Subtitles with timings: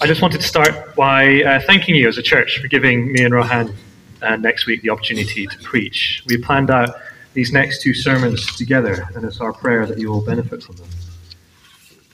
[0.00, 3.24] I just wanted to start by uh, thanking you as a church for giving me
[3.24, 3.74] and Rohan
[4.22, 6.22] uh, next week the opportunity to preach.
[6.26, 6.90] We planned out
[7.34, 10.86] these next two sermons together, and it's our prayer that you will benefit from them.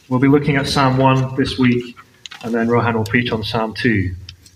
[0.09, 1.95] We'll be looking at Psalm 1 this week,
[2.43, 4.15] and then Rohan will preach on Psalm 2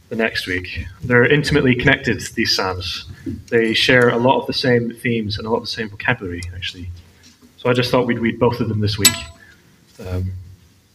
[0.08, 0.86] the next week.
[1.04, 3.10] They're intimately connected, these Psalms.
[3.50, 6.40] They share a lot of the same themes and a lot of the same vocabulary,
[6.54, 6.88] actually.
[7.58, 9.16] So I just thought we'd read both of them this week.
[10.06, 10.32] Um,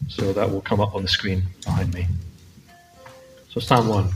[0.07, 2.07] so that will come up on the screen behind me.
[3.49, 4.09] So, Psalm 1.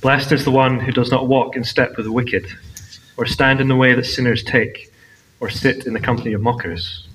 [0.00, 2.46] Blessed is the one who does not walk in step with the wicked,
[3.16, 4.92] or stand in the way that sinners take,
[5.40, 7.06] or sit in the company of mockers,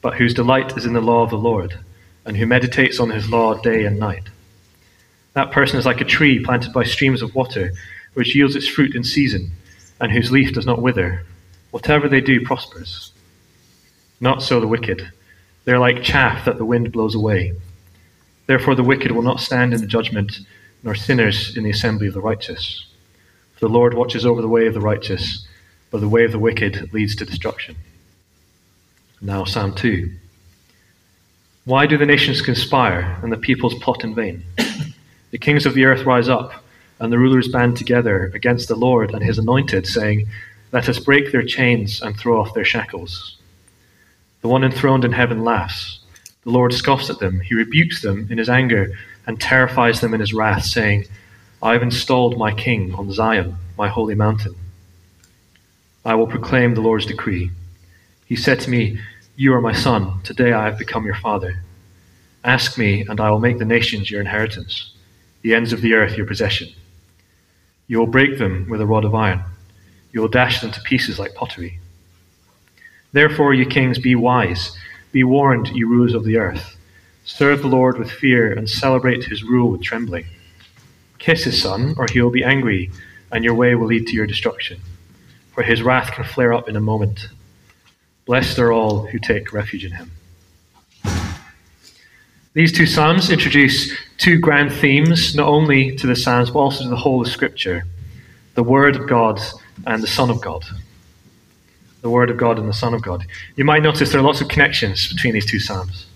[0.00, 1.78] but whose delight is in the law of the Lord,
[2.24, 4.28] and who meditates on his law day and night.
[5.34, 7.72] That person is like a tree planted by streams of water,
[8.14, 9.50] which yields its fruit in season,
[10.00, 11.24] and whose leaf does not wither.
[11.70, 13.12] Whatever they do prospers.
[14.20, 15.10] Not so the wicked.
[15.64, 17.54] They are like chaff that the wind blows away.
[18.46, 20.40] Therefore, the wicked will not stand in the judgment,
[20.82, 22.84] nor sinners in the assembly of the righteous.
[23.54, 25.46] For the Lord watches over the way of the righteous,
[25.90, 27.76] but the way of the wicked leads to destruction.
[29.20, 30.10] Now, Psalm 2.
[31.64, 34.42] Why do the nations conspire and the peoples plot in vain?
[35.30, 36.52] the kings of the earth rise up,
[36.98, 40.26] and the rulers band together against the Lord and his anointed, saying,
[40.72, 43.38] Let us break their chains and throw off their shackles.
[44.42, 46.00] The one enthroned in heaven laughs.
[46.44, 47.40] The Lord scoffs at them.
[47.40, 48.92] He rebukes them in his anger
[49.26, 51.06] and terrifies them in his wrath, saying,
[51.62, 54.56] I have installed my king on Zion, my holy mountain.
[56.04, 57.52] I will proclaim the Lord's decree.
[58.26, 58.98] He said to me,
[59.36, 60.20] You are my son.
[60.24, 61.62] Today I have become your father.
[62.42, 64.92] Ask me, and I will make the nations your inheritance,
[65.42, 66.68] the ends of the earth your possession.
[67.86, 69.44] You will break them with a rod of iron.
[70.12, 71.78] You will dash them to pieces like pottery.
[73.12, 74.76] Therefore, you kings, be wise.
[75.12, 76.76] Be warned, you rulers of the earth.
[77.24, 80.24] Serve the Lord with fear and celebrate his rule with trembling.
[81.18, 82.90] Kiss his son, or he will be angry,
[83.30, 84.80] and your way will lead to your destruction.
[85.54, 87.28] For his wrath can flare up in a moment.
[88.24, 90.10] Blessed are all who take refuge in him.
[92.54, 96.90] These two Psalms introduce two grand themes, not only to the Psalms, but also to
[96.90, 97.84] the whole of Scripture
[98.54, 99.40] the Word of God
[99.86, 100.62] and the Son of God
[102.02, 103.24] the Word of God and the Son of God.
[103.56, 106.06] You might notice there are lots of connections between these two Psalms.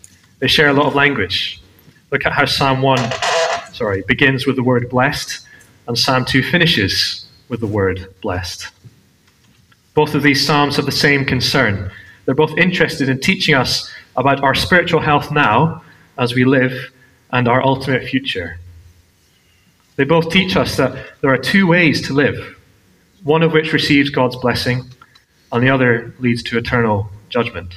[0.40, 1.62] They share a lot of language.
[2.10, 2.98] Look at how Psalm 1
[3.76, 5.46] sorry, begins with the word blessed,
[5.86, 8.68] and Psalm 2 finishes with the word blessed.
[9.94, 11.90] Both of these Psalms have the same concern.
[12.24, 15.82] They're both interested in teaching us about our spiritual health now
[16.18, 16.90] as we live
[17.30, 18.58] and our ultimate future.
[19.96, 22.56] They both teach us that there are two ways to live,
[23.24, 24.84] one of which receives God's blessing
[25.52, 27.74] and the other leads to eternal judgment.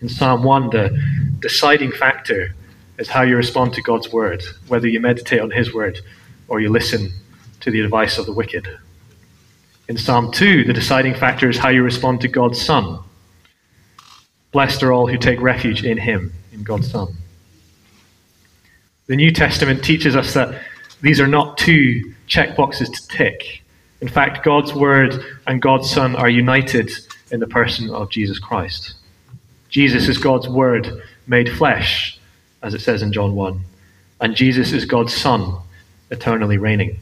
[0.00, 0.98] In Psalm 1, the
[1.40, 2.54] deciding factor
[2.98, 6.00] is how you respond to God's word, whether you meditate on his word
[6.48, 7.10] or you listen
[7.60, 8.68] to the advice of the wicked.
[9.88, 12.98] In Psalm 2, the deciding factor is how you respond to God's Son.
[14.52, 17.14] Blessed are all who take refuge in him, in God's Son.
[19.06, 20.60] The New Testament teaches us that
[21.02, 23.62] these are not two checkboxes to tick.
[24.00, 25.14] In fact, God's Word
[25.46, 26.90] and God's Son are united
[27.30, 28.94] in the person of Jesus Christ.
[29.70, 32.18] Jesus is God's Word made flesh,
[32.62, 33.60] as it says in John 1,
[34.20, 35.56] and Jesus is God's Son,
[36.10, 36.98] eternally reigning.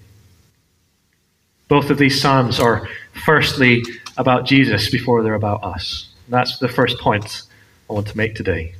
[1.68, 2.88] Both of these Psalms are
[3.24, 3.82] firstly
[4.16, 6.08] about Jesus before they're about us.
[6.28, 7.42] that's the first point
[7.90, 8.74] I want to make today.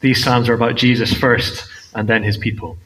[0.00, 2.78] These Psalms are about Jesus first and then his people.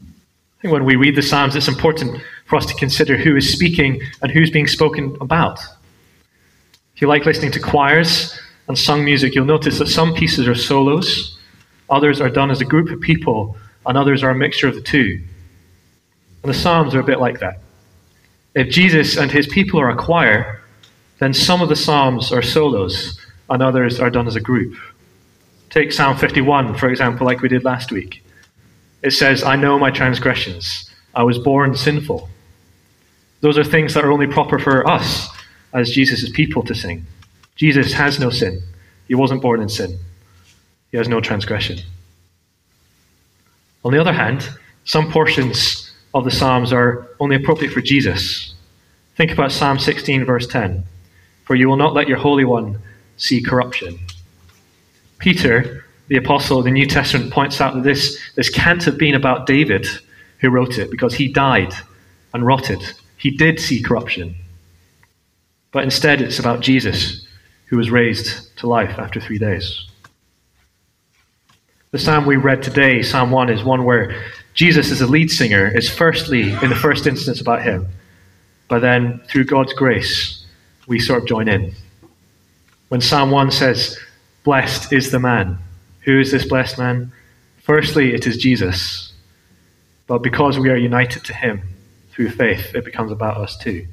[0.00, 3.50] I think when we read the Psalms, it's important for us to consider who is
[3.50, 5.60] speaking and who's being spoken about.
[6.96, 10.56] If you like listening to choirs and sung music, you'll notice that some pieces are
[10.56, 11.38] solos,
[11.88, 13.56] others are done as a group of people,
[13.86, 15.22] and others are a mixture of the two.
[16.42, 17.60] And the Psalms are a bit like that.
[18.56, 20.60] If Jesus and his people are a choir,
[21.20, 23.16] then some of the Psalms are solos,
[23.48, 24.76] and others are done as a group.
[25.70, 28.24] Take Psalm 51, for example, like we did last week.
[29.02, 30.90] It says, I know my transgressions.
[31.14, 32.28] I was born sinful.
[33.40, 35.28] Those are things that are only proper for us
[35.72, 37.06] as Jesus' people to sing.
[37.56, 38.62] Jesus has no sin.
[39.08, 39.98] He wasn't born in sin.
[40.90, 41.78] He has no transgression.
[43.84, 44.48] On the other hand,
[44.84, 48.54] some portions of the Psalms are only appropriate for Jesus.
[49.16, 50.84] Think about Psalm 16, verse 10.
[51.44, 52.80] For you will not let your Holy One
[53.16, 53.98] see corruption.
[55.18, 59.14] Peter the apostle of the New Testament points out that this, this can't have been
[59.14, 59.86] about David
[60.40, 61.72] who wrote it because he died
[62.34, 62.82] and rotted.
[63.20, 64.34] He did see corruption.
[65.72, 67.26] But instead, it's about Jesus
[67.66, 69.86] who was raised to life after three days.
[71.90, 74.24] The psalm we read today, Psalm 1, is one where
[74.54, 77.86] Jesus, as a lead singer, is firstly, in the first instance, about him.
[78.68, 80.46] But then, through God's grace,
[80.86, 81.74] we sort of join in.
[82.88, 83.98] When Psalm 1 says,
[84.44, 85.58] Blessed is the man.
[86.06, 87.12] Who is this blessed man?
[87.58, 89.12] Firstly, it is Jesus.
[90.06, 91.62] But because we are united to him
[92.12, 93.86] through faith, it becomes about us too.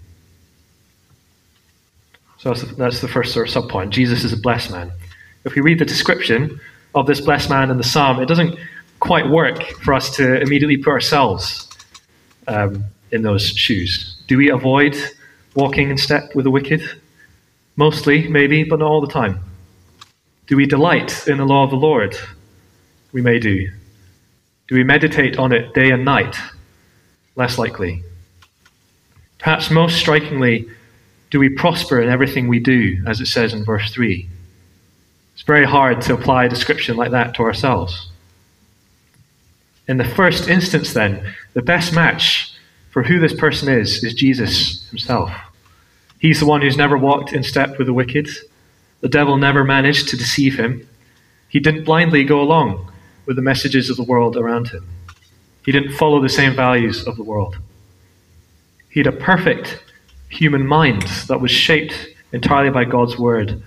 [2.37, 3.89] So that's the first sort of subpoint.
[3.89, 4.91] Jesus is a blessed man.
[5.43, 6.59] If we read the description
[6.93, 8.57] of this blessed man in the psalm, it doesn't
[8.99, 11.69] quite work for us to immediately put ourselves
[12.47, 14.17] um, in those shoes.
[14.27, 14.95] Do we avoid
[15.55, 16.81] walking in step with the wicked?
[17.75, 19.39] Mostly, maybe, but not all the time.
[20.47, 22.15] Do we delight in the law of the Lord?
[23.11, 23.69] We may do.
[24.67, 26.35] Do we meditate on it day and night?
[27.37, 28.03] Less likely.
[29.37, 30.67] Perhaps most strikingly,
[31.29, 34.27] do we prosper in everything we do, as it says in verse 3?
[35.33, 38.09] It's very hard to apply a description like that to ourselves.
[39.87, 42.53] In the first instance, then, the best match
[42.89, 45.31] for who this person is is Jesus himself.
[46.17, 48.27] He's the one who's never walked in step with the wicked.
[49.01, 50.89] The devil never managed to deceive him.
[51.49, 52.91] He didn't blindly go along
[53.27, 54.87] with the messages of the world around him.
[55.67, 57.57] He didn't follow the same values of the world.
[58.89, 59.83] He had a perfect
[60.29, 63.61] human mind that was shaped entirely by God's word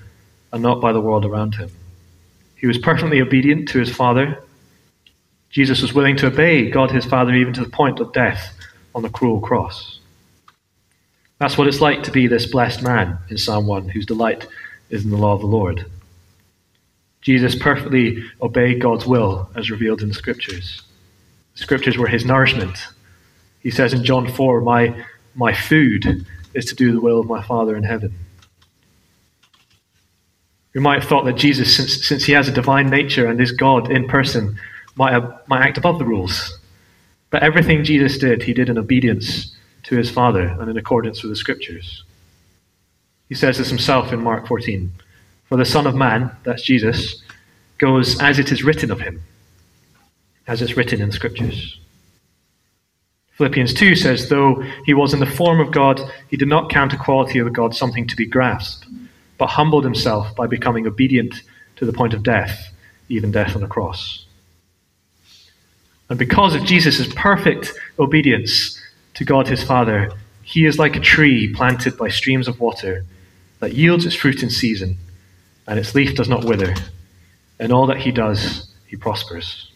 [0.50, 1.70] and not by the world around him.
[2.56, 4.42] He was perfectly obedient to his Father.
[5.50, 8.56] Jesus was willing to obey God his Father even to the point of death
[8.94, 9.98] on the cruel cross.
[11.38, 14.46] That's what it's like to be this blessed man in Psalm 1, whose delight
[14.88, 15.84] is in the law of the Lord.
[17.20, 20.80] Jesus perfectly obeyed God's will as revealed in the Scriptures.
[21.54, 22.78] Scriptures were his nourishment.
[23.60, 25.04] He says in John 4, My,
[25.34, 28.14] my food is to do the will of my Father in heaven.
[30.74, 33.52] We might have thought that Jesus, since, since he has a divine nature and is
[33.52, 34.58] God in person,
[34.94, 36.58] might, have, might act above the rules.
[37.30, 39.54] But everything Jesus did, he did in obedience
[39.84, 42.04] to his Father and in accordance with the Scriptures.
[43.28, 44.92] He says this himself in Mark 14
[45.44, 47.22] For the Son of Man, that's Jesus,
[47.78, 49.22] goes as it is written of him,
[50.46, 51.78] as it's written in Scriptures.
[53.32, 55.98] Philippians 2 says, Though he was in the form of God,
[56.28, 58.86] he did not count equality with God something to be grasped,
[59.38, 61.42] but humbled himself by becoming obedient
[61.76, 62.72] to the point of death,
[63.08, 64.26] even death on the cross.
[66.10, 68.78] And because of Jesus' perfect obedience
[69.14, 70.10] to God his Father,
[70.42, 73.06] he is like a tree planted by streams of water
[73.60, 74.98] that yields its fruit in season,
[75.66, 76.74] and its leaf does not wither.
[77.58, 79.69] In all that he does, he prospers.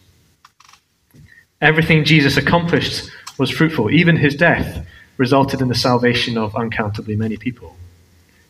[1.65, 3.09] Everything Jesus accomplished
[3.39, 3.89] was fruitful.
[3.89, 4.85] Even his death
[5.17, 7.75] resulted in the salvation of uncountably many people.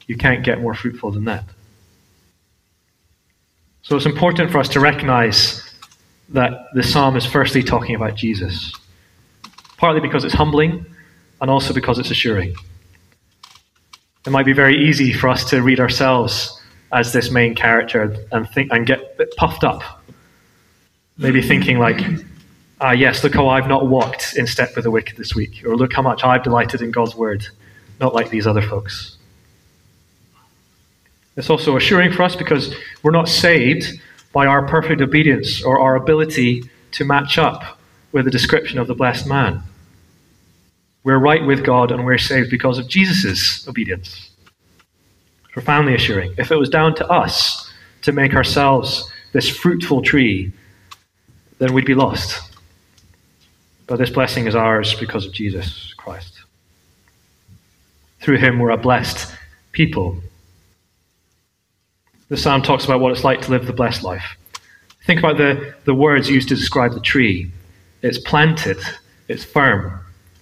[0.05, 1.45] You can't get more fruitful than that.
[3.83, 5.63] So it's important for us to recognize
[6.27, 8.73] that the psalm is firstly talking about Jesus,
[9.77, 10.85] partly because it's humbling
[11.39, 12.53] and also because it's assuring.
[14.25, 16.61] It might be very easy for us to read ourselves
[16.91, 18.99] as this main character and think and get
[19.37, 20.03] puffed up,
[21.17, 22.01] maybe thinking like,
[22.81, 25.75] ah, yes, look how I've not walked in step with the wicked this week, or
[25.75, 27.45] look how much I've delighted in God's word,
[27.99, 29.17] not like these other folks.
[31.37, 33.99] It's also assuring for us because we're not saved
[34.31, 37.77] by our perfect obedience or our ability to match up
[38.11, 39.61] with the description of the blessed man.
[41.03, 44.31] We're right with God and we're saved because of Jesus' obedience.
[45.51, 46.33] Profoundly assuring.
[46.37, 50.51] If it was down to us to make ourselves this fruitful tree,
[51.59, 52.54] then we'd be lost.
[53.87, 56.41] But this blessing is ours because of Jesus Christ.
[58.19, 59.33] Through him, we're a blessed
[59.71, 60.17] people.
[62.29, 64.37] The psalm talks about what it's like to live the blessed life.
[65.05, 67.51] Think about the, the words used to describe the tree
[68.01, 68.77] it's planted,
[69.27, 69.99] it's firm,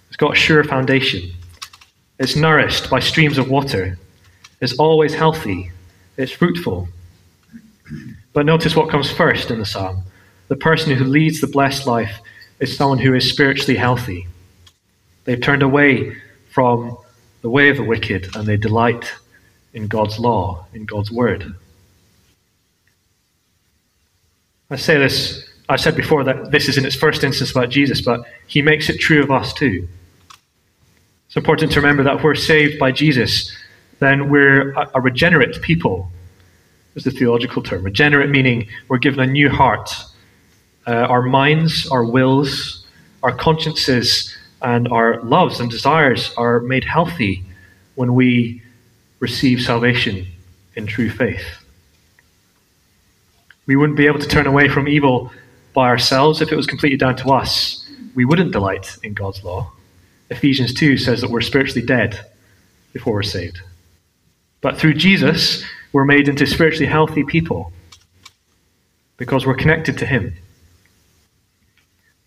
[0.08, 1.30] it's got a sure foundation,
[2.18, 3.98] it's nourished by streams of water,
[4.60, 5.70] it's always healthy,
[6.16, 6.88] it's fruitful.
[8.32, 10.02] But notice what comes first in the psalm.
[10.48, 12.20] The person who leads the blessed life
[12.60, 14.26] is someone who is spiritually healthy.
[15.24, 16.16] They've turned away
[16.50, 16.96] from
[17.42, 19.12] the way of the wicked and they delight
[19.72, 21.54] in God's law, in God's word.
[24.70, 28.00] I say this, I've said before that this is in its first instance about Jesus,
[28.00, 29.86] but he makes it true of us too.
[31.26, 33.54] It's important to remember that we're saved by Jesus,
[33.98, 36.10] then we're a, a regenerate people,
[36.94, 37.82] is the theological term.
[37.82, 39.90] Regenerate meaning we're given a new heart
[40.86, 42.84] uh, our minds, our wills,
[43.22, 47.44] our consciences, and our loves and desires are made healthy
[47.94, 48.62] when we
[49.20, 50.26] receive salvation
[50.74, 51.44] in true faith.
[53.66, 55.32] We wouldn't be able to turn away from evil
[55.74, 59.72] by ourselves, if it was completely down to us, we wouldn't delight in God's law.
[60.30, 62.18] Ephesians 2 says that we're spiritually dead
[62.92, 63.60] before we're saved.
[64.60, 67.72] But through Jesus, we're made into spiritually healthy people
[69.16, 70.34] because we're connected to Him.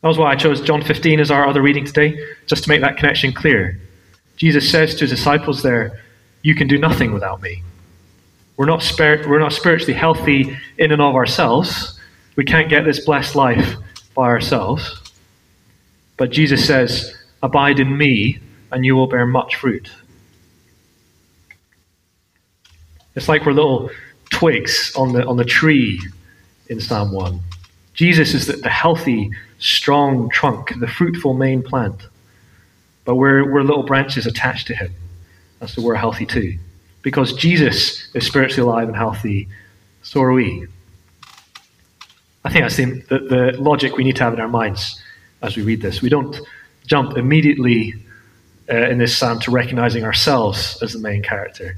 [0.07, 2.79] That was why I chose John 15 as our other reading today, just to make
[2.79, 3.77] that connection clear.
[4.37, 6.01] Jesus says to his disciples there,
[6.43, 7.61] You can do nothing without me.
[8.55, 11.99] We're not, spirit, we're not spiritually healthy in and of ourselves.
[12.37, 13.75] We can't get this blessed life
[14.15, 15.11] by ourselves.
[16.15, 18.39] But Jesus says, Abide in me,
[18.71, 19.91] and you will bear much fruit.
[23.13, 23.89] It's like we're little
[24.29, 25.99] twigs on the, on the tree
[26.69, 27.41] in Psalm 1.
[27.93, 32.07] Jesus is the, the healthy, strong trunk, the fruitful main plant.
[33.05, 34.93] But we're, we're little branches attached to him.
[35.59, 36.57] That's so we're healthy too.
[37.01, 39.47] Because Jesus is spiritually alive and healthy,
[40.01, 40.67] so are we.
[42.43, 45.01] I think that's the, the, the logic we need to have in our minds
[45.41, 46.01] as we read this.
[46.01, 46.39] We don't
[46.85, 47.93] jump immediately
[48.69, 51.75] uh, in this psalm to recognizing ourselves as the main character.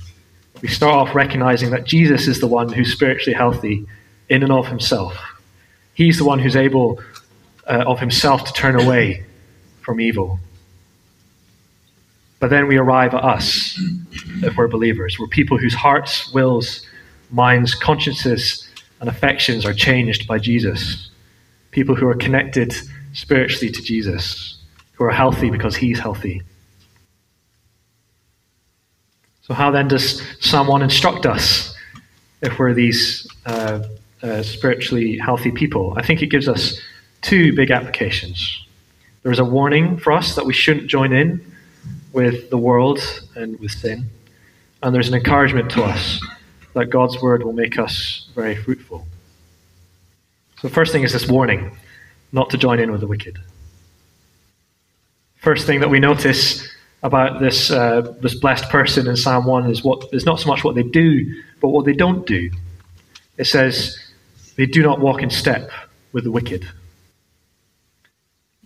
[0.61, 3.85] We start off recognizing that Jesus is the one who's spiritually healthy
[4.29, 5.17] in and of himself.
[5.93, 6.99] He's the one who's able
[7.69, 9.23] uh, of himself to turn away
[9.81, 10.39] from evil.
[12.39, 13.79] But then we arrive at us,
[14.43, 15.19] if we're believers.
[15.19, 16.85] We're people whose hearts, wills,
[17.29, 18.67] minds, consciences,
[19.01, 21.09] and affections are changed by Jesus.
[21.71, 22.73] People who are connected
[23.13, 24.57] spiritually to Jesus,
[24.93, 26.41] who are healthy because he's healthy.
[29.41, 31.75] So, how then does someone instruct us
[32.41, 33.83] if we're these uh,
[34.21, 35.93] uh, spiritually healthy people?
[35.97, 36.79] I think it gives us
[37.21, 38.65] two big applications.
[39.23, 41.45] There's a warning for us that we shouldn't join in
[42.13, 42.99] with the world
[43.35, 44.05] and with sin.
[44.81, 46.23] And there's an encouragement to us
[46.73, 49.05] that God's word will make us very fruitful.
[50.61, 51.77] So, the first thing is this warning
[52.31, 53.37] not to join in with the wicked.
[55.37, 56.67] First thing that we notice
[57.01, 60.63] about this, uh, this blessed person in Psalm 1 is, what, is not so much
[60.63, 62.51] what they do, but what they don't do.
[63.37, 63.97] It says,
[64.57, 65.71] they do not walk in step
[66.11, 66.67] with the wicked.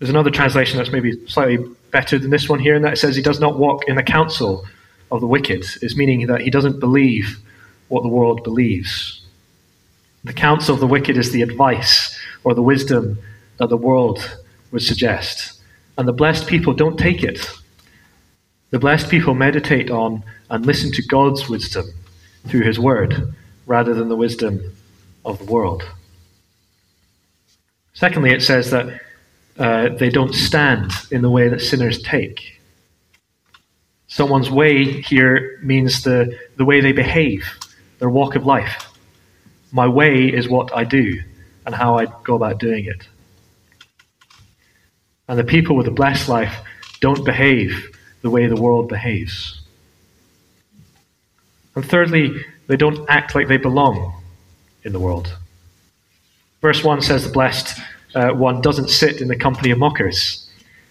[0.04, 3.22] There's another translation that's maybe slightly better than this one here, and that says he
[3.22, 4.66] does not walk in the counsel
[5.14, 7.40] of the wicked, It's meaning that he doesn't believe
[7.88, 9.22] what the world believes.
[10.26, 13.18] The counsel of the wicked is the advice or the wisdom
[13.60, 14.38] that the world
[14.74, 15.62] would suggest.
[15.98, 17.50] And the blessed people don't take it.
[18.72, 21.86] The blessed people meditate on and listen to God's wisdom
[22.50, 23.34] through his word
[23.68, 24.76] rather than the wisdom
[25.24, 25.82] of the world.
[27.94, 29.00] Secondly, it says that
[29.58, 32.60] uh, they don't stand in the way that sinners take.
[34.08, 37.48] Someone's way here means the, the way they behave,
[38.00, 38.88] their walk of life.
[39.72, 41.20] My way is what I do
[41.66, 43.08] and how I go about doing it.
[45.28, 46.56] And the people with a blessed life
[47.00, 49.62] don't behave the way the world behaves.
[51.76, 54.22] And thirdly, they don't act like they belong
[54.84, 55.36] in the world.
[56.62, 57.80] Verse 1 says the blessed
[58.16, 60.50] uh, one doesn't sit in the company of mockers.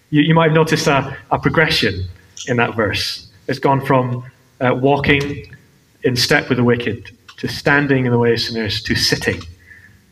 [0.09, 2.05] You, you might have noticed a, a, progression
[2.47, 3.31] in that verse.
[3.47, 4.25] It's gone from
[4.59, 5.55] uh, walking
[6.03, 9.41] in step with the wicked to standing in the way of sinners to sitting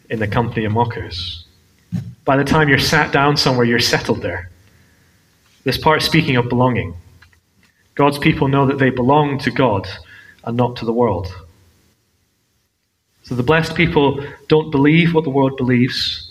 [0.09, 1.45] in the company of mockers.
[2.25, 4.49] By the time you're sat down somewhere, you're settled there.
[5.63, 6.93] This part is speaking of belonging.
[7.95, 9.87] God's people know that they belong to God
[10.43, 11.33] and not to the world.
[13.23, 16.30] So the blessed people don't believe what the world believes,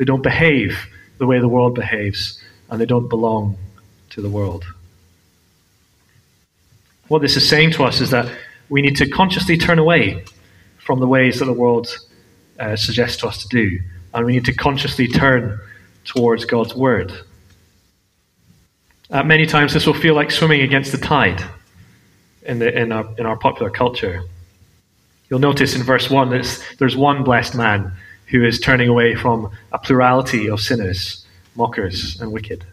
[0.00, 0.88] they don't behave
[1.18, 2.40] the way the world behaves,
[2.70, 3.58] and they don't belong
[4.08, 4.64] to the world.
[7.08, 8.26] What this is saying to us is that
[8.70, 10.24] we need to consciously turn away
[10.78, 11.94] from the ways that the world
[12.58, 13.78] uh, suggests to us to do,
[14.14, 15.60] and we need to consciously turn
[16.06, 17.12] towards God's word.
[19.10, 21.44] Uh, many times this will feel like swimming against the tide
[22.44, 24.22] in, the, in, our, in our popular culture.
[25.28, 27.92] You'll notice in verse 1 that there's one blessed man
[28.30, 32.64] who is turning away from a plurality of sinners, mockers, and wicked.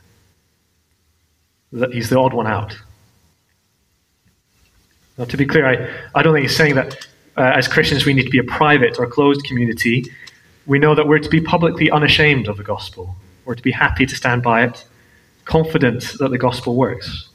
[1.91, 2.77] He's the odd one out.
[5.17, 8.13] Now, to be clear, I, I don't think he's saying that uh, as Christians we
[8.13, 10.05] need to be a private or closed community.
[10.65, 13.15] We know that we're to be publicly unashamed of the gospel.
[13.45, 14.85] We're to be happy to stand by it,
[15.45, 17.29] confident that the gospel works.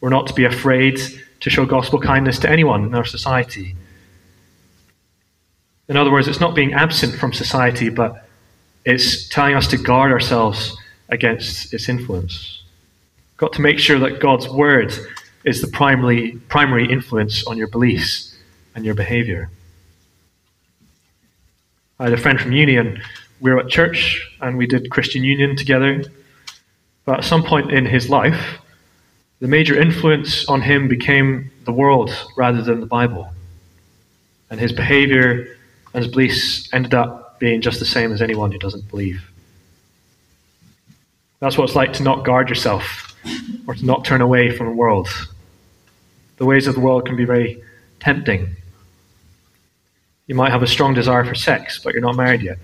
[0.00, 0.98] We're not to be afraid
[1.40, 3.76] to show gospel kindness to anyone in our society.
[5.88, 8.26] In other words, it's not being absent from society, but
[8.84, 10.76] it's telling us to guard ourselves
[11.08, 12.62] against its influence.
[13.36, 14.92] Got to make sure that God's word
[15.44, 18.36] is the primary, primary influence on your beliefs
[18.74, 19.50] and your behavior.
[21.98, 23.02] I had a friend from Union
[23.44, 26.02] we were at church and we did Christian Union together.
[27.04, 28.58] But at some point in his life,
[29.40, 33.28] the major influence on him became the world rather than the Bible.
[34.48, 35.58] And his behavior
[35.94, 39.30] and his beliefs ended up being just the same as anyone who doesn't believe.
[41.38, 43.14] That's what it's like to not guard yourself
[43.66, 45.08] or to not turn away from the world.
[46.36, 47.62] The ways of the world can be very
[48.00, 48.56] tempting.
[50.26, 52.58] You might have a strong desire for sex, but you're not married yet.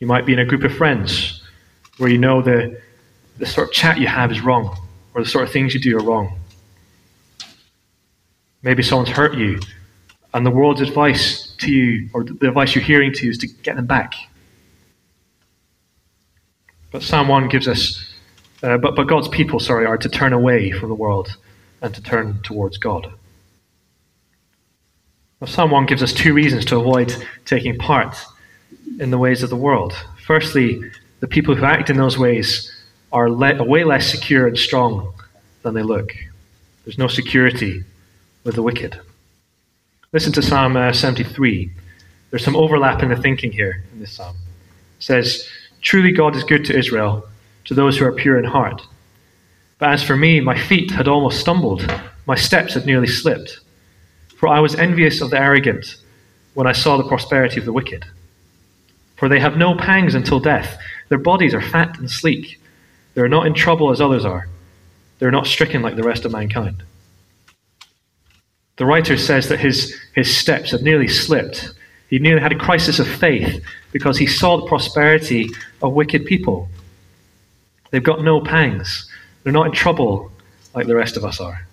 [0.00, 1.42] You might be in a group of friends
[1.96, 2.80] where you know the,
[3.38, 4.76] the sort of chat you have is wrong,
[5.14, 6.38] or the sort of things you do are wrong.
[8.62, 9.60] Maybe someone's hurt you,
[10.34, 13.46] and the world's advice to you, or the advice you're hearing to you, is to
[13.46, 14.14] get them back.
[16.90, 18.14] But Psalm 1 gives us,
[18.62, 21.36] uh, but, but God's people, sorry, are to turn away from the world
[21.80, 23.12] and to turn towards God.
[25.40, 27.16] Well, Psalm 1 gives us two reasons to avoid
[27.46, 28.16] taking part
[29.00, 29.94] in the ways of the world.
[30.24, 30.80] Firstly,
[31.20, 32.70] the people who act in those ways
[33.10, 35.12] are le- way less secure and strong
[35.62, 36.12] than they look.
[36.84, 37.84] There's no security
[38.44, 39.00] with the wicked.
[40.12, 41.70] Listen to Psalm uh, 73.
[42.28, 44.36] There's some overlap in the thinking here in this psalm.
[44.98, 45.48] It says,
[45.80, 47.26] Truly God is good to Israel,
[47.64, 48.82] to those who are pure in heart.
[49.78, 51.90] But as for me, my feet had almost stumbled,
[52.26, 53.60] my steps had nearly slipped.
[54.36, 55.96] For I was envious of the arrogant
[56.52, 58.04] when I saw the prosperity of the wicked.
[59.16, 60.78] For they have no pangs until death.
[61.08, 62.60] Their bodies are fat and sleek.
[63.14, 64.46] They are not in trouble as others are.
[65.20, 66.82] They are not stricken like the rest of mankind.
[68.82, 71.72] The writer says that his, his steps had nearly slipped.
[72.10, 75.50] He nearly had a crisis of faith because he saw the prosperity
[75.82, 76.68] of wicked people.
[77.92, 79.08] They've got no pangs.
[79.44, 80.32] They're not in trouble
[80.74, 81.64] like the rest of us are.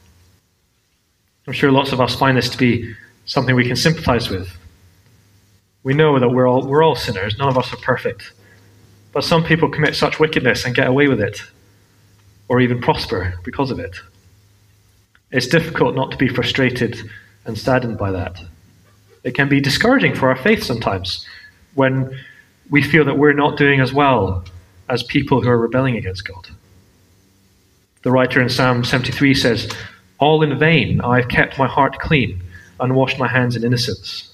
[1.47, 2.93] I'm sure lots of us find this to be
[3.25, 4.55] something we can sympathize with.
[5.81, 8.33] We know that we're all, we're all sinners, none of us are perfect.
[9.13, 11.41] But some people commit such wickedness and get away with it,
[12.49, 13.95] or even prosper because of it.
[15.31, 16.97] It's difficult not to be frustrated
[17.45, 18.41] and saddened by that.
[19.23, 21.25] It can be discouraging for our faith sometimes
[21.75, 22.17] when
[22.69, 24.43] we feel that we're not doing as well
[24.87, 26.47] as people who are rebelling against God.
[28.01, 29.71] The writer in Psalm 73 says,
[30.19, 32.41] All in vain I have kept my heart clean
[32.79, 34.33] and washed my hands in innocence.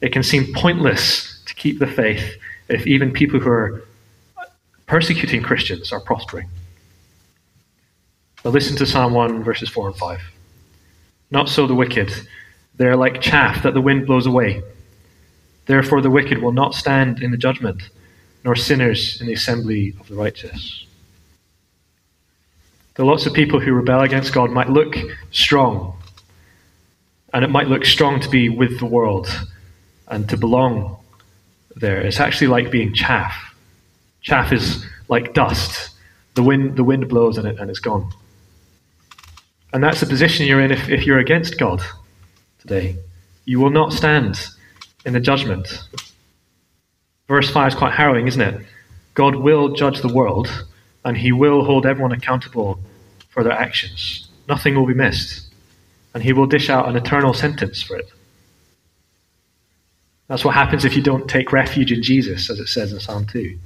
[0.00, 2.36] It can seem pointless to keep the faith
[2.68, 3.84] if even people who are
[4.86, 6.48] persecuting Christians are prospering.
[8.46, 10.20] But listen to Psalm 1, verses 4 and 5.
[11.32, 12.12] Not so the wicked.
[12.76, 14.62] They are like chaff that the wind blows away.
[15.64, 17.90] Therefore, the wicked will not stand in the judgment,
[18.44, 20.86] nor sinners in the assembly of the righteous.
[22.94, 24.94] The lots of people who rebel against God might look
[25.32, 25.98] strong,
[27.34, 29.26] and it might look strong to be with the world
[30.06, 30.98] and to belong
[31.74, 32.00] there.
[32.00, 33.56] It's actually like being chaff.
[34.20, 35.90] Chaff is like dust.
[36.34, 38.12] The wind, the wind blows and, it, and it's gone.
[39.76, 41.82] And that's the position you're in if, if you're against God
[42.60, 42.96] today.
[43.44, 44.42] You will not stand
[45.04, 45.68] in the judgment.
[47.28, 48.64] Verse 5 is quite harrowing, isn't it?
[49.12, 50.64] God will judge the world
[51.04, 52.80] and he will hold everyone accountable
[53.28, 54.30] for their actions.
[54.48, 55.46] Nothing will be missed.
[56.14, 58.10] And he will dish out an eternal sentence for it.
[60.28, 63.26] That's what happens if you don't take refuge in Jesus, as it says in Psalm
[63.26, 63.58] 2.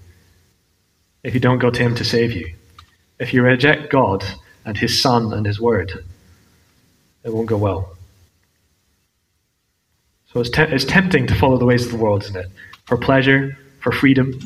[1.22, 2.52] If you don't go to Him to save you.
[3.20, 4.24] If you reject God
[4.64, 6.04] and His Son and His Word,
[7.24, 7.96] it won't go well.
[10.32, 12.46] So it's, te- it's tempting to follow the ways of the world, isn't it?
[12.86, 14.38] For pleasure, for freedom,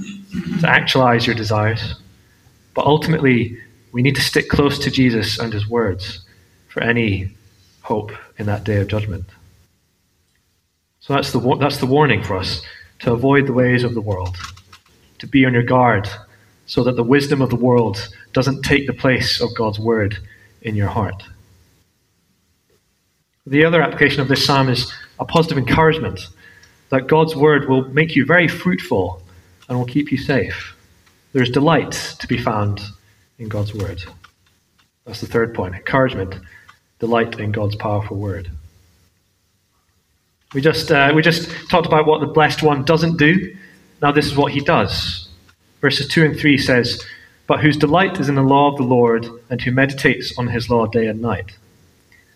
[0.60, 1.94] to actualize your desires.
[2.74, 3.58] But ultimately,
[3.92, 6.24] we need to stick close to Jesus and His words
[6.68, 7.28] for any
[7.82, 9.26] hope in that day of judgment.
[11.00, 12.62] So that's the, that's the warning for us
[13.00, 14.36] to avoid the ways of the world,
[15.18, 16.08] to be on your guard
[16.66, 20.18] so that the wisdom of the world doesn't take the place of God's word
[20.62, 21.22] in your heart.
[23.46, 26.28] The other application of this psalm is a positive encouragement
[26.90, 29.22] that God's word will make you very fruitful
[29.68, 30.74] and will keep you safe.
[31.32, 32.80] There's delight to be found
[33.38, 34.02] in God's word.
[35.04, 36.36] That's the third point encouragement,
[36.98, 38.50] delight in God's powerful word.
[40.54, 43.56] We just, uh, we just talked about what the blessed one doesn't do.
[44.00, 45.28] Now, this is what he does.
[45.80, 47.04] Verses 2 and 3 says,
[47.46, 50.70] But whose delight is in the law of the Lord, and who meditates on his
[50.70, 51.52] law day and night.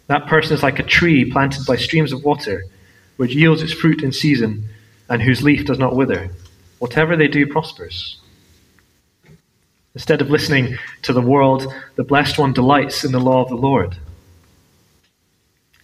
[0.09, 2.65] That person is like a tree planted by streams of water,
[3.17, 4.69] which yields its fruit in season,
[5.09, 6.31] and whose leaf does not wither.
[6.79, 8.19] Whatever they do prospers.
[9.95, 11.67] Instead of listening to the world,
[11.97, 13.97] the blessed one delights in the law of the Lord.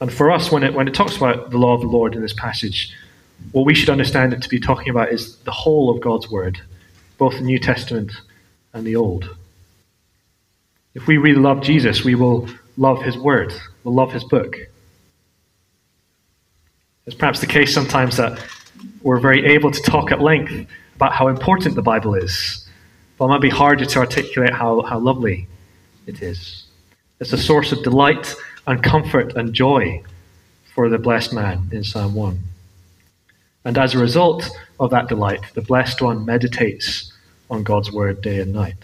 [0.01, 2.23] And for us, when it, when it talks about the law of the Lord in
[2.23, 2.95] this passage,
[3.53, 6.61] what we should understand it to be talking about is the whole of God's Word,
[7.19, 8.13] both the New Testament
[8.75, 9.35] and the Old.
[10.95, 14.57] If we really love Jesus, we will love His Word, we'll love His book.
[17.07, 18.39] It's perhaps the case sometimes that
[19.03, 22.69] we're very able to talk at length about how important the Bible is,
[23.19, 25.47] but it might be harder to articulate how, how lovely
[26.07, 26.65] it is.
[27.21, 28.35] It's a source of delight
[28.67, 30.03] and comfort and joy
[30.75, 32.39] for the blessed man in Psalm 1.
[33.65, 34.49] And as a result
[34.81, 37.13] of that delight, the blessed one meditates
[37.55, 38.77] on God's word day and night.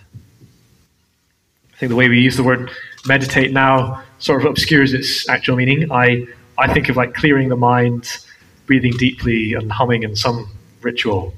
[1.75, 2.71] I think the way we use the word
[3.07, 5.91] meditate now sort of obscures its actual meaning.
[5.91, 8.19] I, I think of like clearing the mind,
[8.67, 10.49] breathing deeply, and humming in some
[10.83, 11.35] ritual.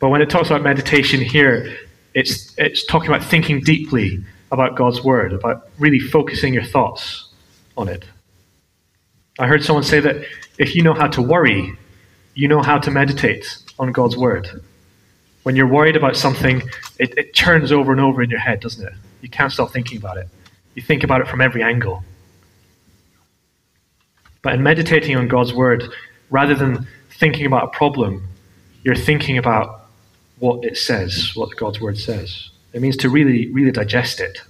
[0.00, 1.76] But when it talks about meditation here,
[2.14, 7.28] it's, it's talking about thinking deeply about God's word, about really focusing your thoughts
[7.76, 8.04] on it.
[9.38, 10.16] I heard someone say that
[10.58, 11.76] if you know how to worry,
[12.34, 14.62] you know how to meditate on God's word.
[15.42, 16.62] When you're worried about something,
[16.98, 18.92] it, it churns over and over in your head, doesn't it?
[19.20, 20.28] You can't stop thinking about it.
[20.74, 22.04] You think about it from every angle.
[24.42, 25.84] But in meditating on God's word,
[26.30, 28.26] rather than thinking about a problem,
[28.82, 29.88] you're thinking about
[30.38, 32.50] what it says, what God's word says.
[32.72, 34.40] It means to really, really digest it.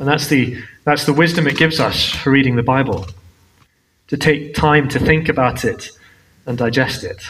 [0.00, 3.06] And that's the, that's the wisdom it gives us for reading the Bible
[4.08, 5.90] to take time to think about it
[6.46, 7.22] and digest it.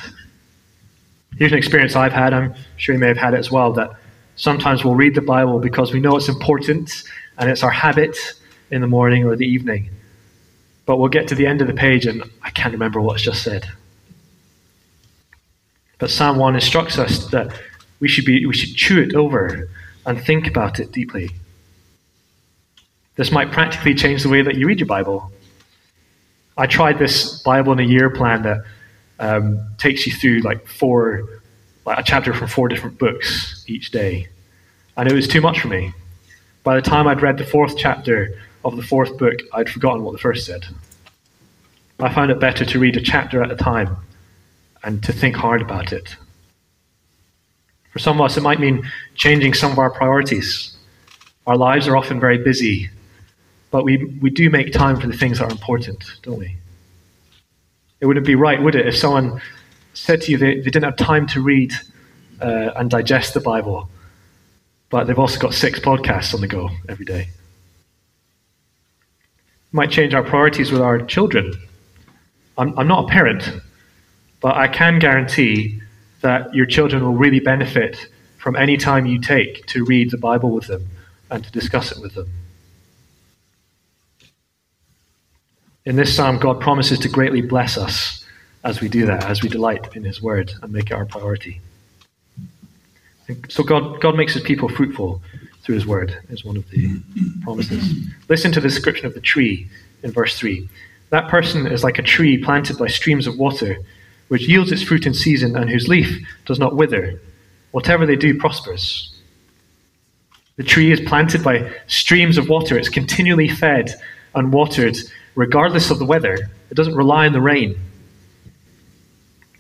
[1.39, 2.35] Here's an experience I've had.
[2.35, 3.93] I'm sure you may have had it as well that
[4.35, 7.05] sometimes we'll read the Bible because we know it's important
[7.39, 8.17] and it's our habit
[8.73, 9.89] in the morning or the evening.
[10.85, 13.45] But we'll get to the end of the page and I can't remember what's just
[13.45, 13.69] said.
[15.99, 17.57] But Psalm 1 instructs us that
[18.01, 19.71] we should, be, we should chew it over
[20.07, 21.31] and think about it deeply.
[23.15, 25.31] This might practically change the way that you read your Bible.
[26.57, 28.65] I tried this Bible in a year plan that
[29.19, 31.29] um, takes you through like four,
[31.85, 34.29] like a chapter from four different books each day.
[34.97, 35.93] And it was too much for me.
[36.65, 40.13] By the time I'd read the fourth chapter of the fourth book, I'd forgotten what
[40.13, 40.67] the first said.
[42.01, 43.97] I found it better to read a chapter at a time
[44.85, 46.17] and to think hard about it.
[47.93, 50.77] For some of us, it might mean changing some of our priorities.
[51.47, 52.91] Our lives are often very busy
[53.71, 56.57] but we, we do make time for the things that are important, don't we?
[58.01, 59.41] It wouldn't be right, would it, if someone
[59.95, 61.73] said to you they, they didn't have time to read
[62.41, 63.89] uh, and digest the Bible,
[64.91, 67.29] but they've also got six podcasts on the go every day?
[69.73, 71.53] Might change our priorities with our children.
[72.57, 73.51] I'm, I'm not a parent,
[74.41, 75.81] but I can guarantee
[76.21, 78.07] that your children will really benefit
[78.39, 80.87] from any time you take to read the Bible with them
[81.31, 82.29] and to discuss it with them.
[85.89, 88.23] In this psalm, God promises to greatly bless us
[88.63, 91.63] as we do that, as we delight in His word and make it our priority.
[93.49, 95.23] So God, God makes His people fruitful
[95.63, 97.01] through His word, is one of the
[97.43, 97.91] promises.
[98.29, 99.67] Listen to the description of the tree
[100.03, 100.69] in verse 3.
[101.09, 103.79] That person is like a tree planted by streams of water,
[104.29, 107.19] which yields its fruit in season and whose leaf does not wither.
[107.71, 109.19] Whatever they do prospers.
[110.57, 112.77] The tree is planted by streams of water.
[112.77, 113.95] It's continually fed
[114.35, 114.99] and watered
[115.39, 116.35] regardless of the weather.
[116.69, 117.79] It doesn't rely on the rain.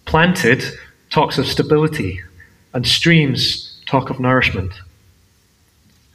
[0.06, 0.64] Planted
[1.08, 2.20] talks of stability,
[2.74, 4.72] and streams talk of nourishment.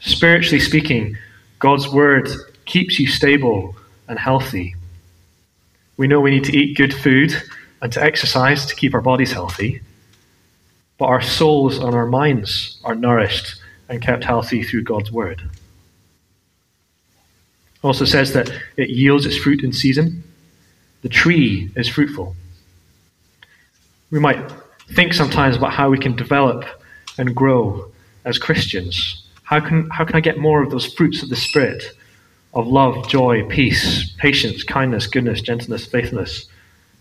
[0.02, 1.17] Spiritually speaking,
[1.60, 2.28] God's word
[2.65, 3.73] keeps you stable
[4.10, 4.76] and healthy.
[5.95, 7.32] We know we need to eat good food
[7.82, 9.82] and to exercise to keep our bodies healthy,
[10.97, 15.41] but our souls and our minds are nourished and kept healthy through God's word
[17.84, 20.24] also says that it yields its fruit in season.
[21.02, 22.36] The tree is fruitful.
[24.10, 24.52] We might
[24.93, 26.65] think sometimes about how we can develop
[27.17, 27.91] and grow
[28.26, 29.24] as Christians.
[29.43, 31.84] How can, how can I get more of those fruits of the Spirit
[32.54, 36.46] of love, joy, peace, patience, kindness, goodness, gentleness, faithfulness,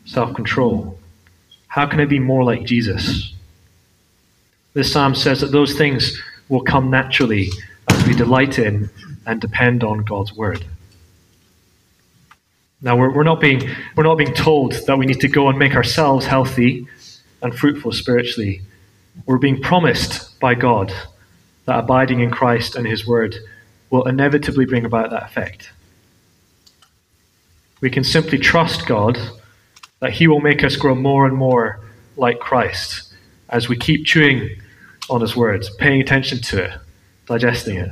[0.05, 0.99] self control?
[1.69, 3.33] How can I be more like Jesus?
[4.75, 7.49] This psalm says that those things will come naturally
[7.89, 8.91] as we delight in
[9.27, 10.65] and depend on God's word.
[12.81, 15.59] Now, we're, we're, not being, we're not being told that we need to go and
[15.59, 16.87] make ourselves healthy
[17.41, 18.63] and fruitful spiritually.
[19.27, 20.93] We're being promised by God
[21.67, 23.37] that abiding in Christ and His Word
[23.91, 25.71] will inevitably bring about that effect.
[27.81, 29.19] We can simply trust God
[30.01, 31.81] that He will make us grow more and more
[32.17, 33.15] like Christ
[33.49, 34.49] as we keep chewing
[35.09, 36.81] on His words, paying attention to it,
[37.27, 37.91] digesting it.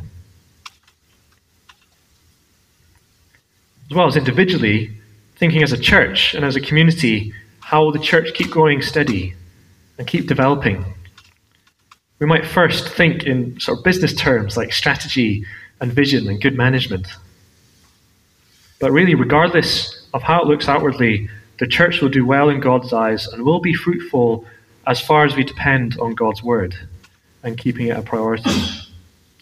[3.91, 4.93] As well as individually
[5.37, 9.35] thinking as a church and as a community, how will the church keep growing steady
[9.99, 10.85] and keep developing?
[12.21, 15.45] We might first think in sort of business terms like strategy
[15.81, 17.09] and vision and good management.
[18.79, 22.93] But really, regardless of how it looks outwardly, the church will do well in God's
[22.93, 24.45] eyes and will be fruitful
[24.87, 26.77] as far as we depend on God's word
[27.43, 28.51] and keeping it a priority,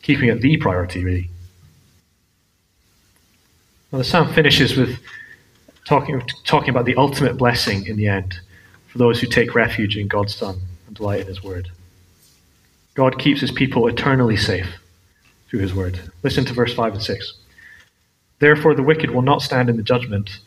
[0.01, 1.29] keeping it the priority, really.
[3.91, 4.99] Well, the psalm finishes with
[5.87, 8.39] talking, talking about the ultimate blessing in the end
[8.87, 11.71] for those who take refuge in God's Son and delight in His word.
[12.95, 14.69] God keeps His people eternally safe
[15.49, 16.01] through His word.
[16.23, 17.33] Listen to verse 5 and 6.
[18.41, 20.39] Therefore, the wicked will not stand in the judgment,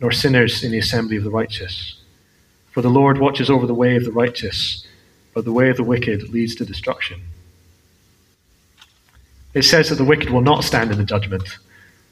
[0.00, 1.96] nor sinners in the assembly of the righteous.
[2.70, 4.86] For the Lord watches over the way of the righteous,
[5.32, 7.22] but the way of the wicked leads to destruction.
[9.54, 11.56] It says that the wicked will not stand in the judgment,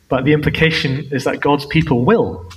[0.08, 2.50] but the implication is that God's people will.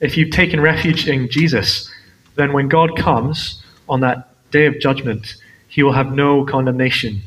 [0.00, 1.90] If you've taken refuge in Jesus,
[2.34, 5.36] then when God comes on that day of judgment,
[5.68, 7.20] he will have no condemnation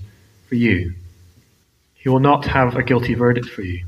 [0.47, 0.93] for you.
[1.95, 3.85] He will not have a guilty verdict for you.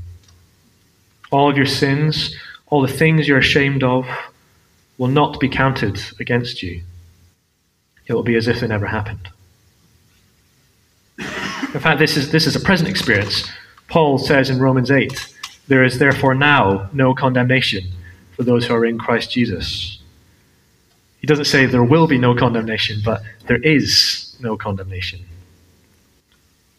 [1.30, 2.36] All of your sins,
[2.66, 4.06] all the things you're ashamed of,
[4.98, 6.82] will not be counted against you.
[8.06, 9.28] It will be as if they never happened.
[11.18, 13.48] In fact, this is, this is a present experience.
[13.92, 15.34] Paul says in Romans 8,
[15.68, 17.84] There is therefore now no condemnation
[18.34, 19.98] for those who are in Christ Jesus.
[21.20, 25.20] He doesn't say there will be no condemnation, but there is no condemnation.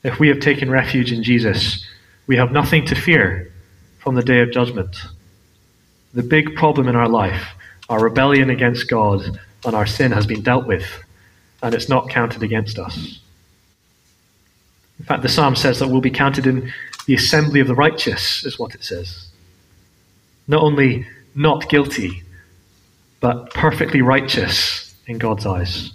[0.04, 1.86] If we have taken refuge in Jesus,
[2.26, 3.54] we have nothing to fear
[4.00, 4.98] from the day of judgment.
[6.16, 7.50] The big problem in our life,
[7.90, 10.88] our rebellion against God and our sin, has been dealt with,
[11.62, 13.20] and it's not counted against us.
[14.98, 16.74] In fact, the psalm says that we'll be counted in
[17.06, 19.28] the assembly of the righteous, is what it says.
[20.48, 22.24] Not only not guilty,
[23.20, 25.92] but perfectly righteous in God's eyes.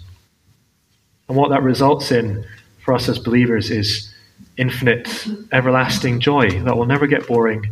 [1.27, 2.45] And what that results in
[2.83, 4.13] for us as believers is
[4.57, 7.63] infinite, everlasting joy that will never get boring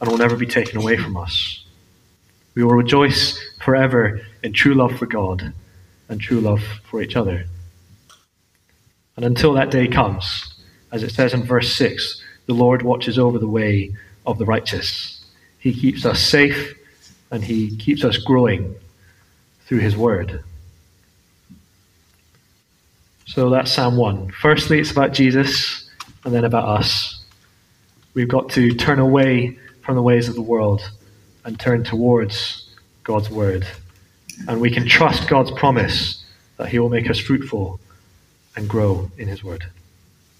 [0.00, 1.64] and will never be taken away from us.
[2.54, 5.52] We will rejoice forever in true love for God
[6.08, 7.46] and true love for each other.
[9.16, 10.54] And until that day comes,
[10.92, 13.94] as it says in verse 6, the Lord watches over the way
[14.26, 15.24] of the righteous.
[15.58, 16.74] He keeps us safe
[17.30, 18.74] and He keeps us growing
[19.66, 20.42] through His Word.
[23.26, 24.30] So that's Psalm 1.
[24.30, 25.90] Firstly, it's about Jesus
[26.24, 27.24] and then about us.
[28.12, 30.90] We've got to turn away from the ways of the world
[31.44, 32.70] and turn towards
[33.02, 33.66] God's Word.
[34.48, 36.24] And we can trust God's promise
[36.58, 37.80] that He will make us fruitful
[38.56, 39.64] and grow in His Word.